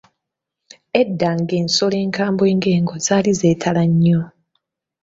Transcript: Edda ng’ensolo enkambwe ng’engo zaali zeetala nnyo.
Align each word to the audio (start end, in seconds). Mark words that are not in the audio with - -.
Edda 1.01 1.29
ng’ensolo 1.39 1.95
enkambwe 2.03 2.47
ng’engo 2.57 2.95
zaali 3.05 3.31
zeetala 3.39 3.83
nnyo. 3.91 4.21